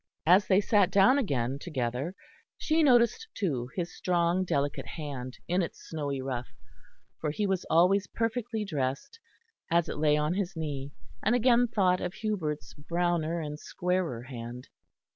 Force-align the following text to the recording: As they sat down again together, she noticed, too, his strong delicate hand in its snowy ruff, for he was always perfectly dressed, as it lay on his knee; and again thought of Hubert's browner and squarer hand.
As 0.25 0.47
they 0.47 0.61
sat 0.61 0.89
down 0.89 1.19
again 1.19 1.59
together, 1.59 2.15
she 2.57 2.81
noticed, 2.81 3.27
too, 3.35 3.69
his 3.75 3.95
strong 3.95 4.43
delicate 4.43 4.87
hand 4.87 5.37
in 5.47 5.61
its 5.61 5.79
snowy 5.87 6.23
ruff, 6.23 6.47
for 7.19 7.29
he 7.29 7.45
was 7.45 7.67
always 7.69 8.07
perfectly 8.07 8.65
dressed, 8.65 9.19
as 9.69 9.89
it 9.89 9.99
lay 9.99 10.17
on 10.17 10.33
his 10.33 10.55
knee; 10.55 10.91
and 11.21 11.35
again 11.35 11.67
thought 11.67 12.01
of 12.01 12.15
Hubert's 12.15 12.73
browner 12.73 13.41
and 13.41 13.59
squarer 13.59 14.23
hand. 14.23 14.69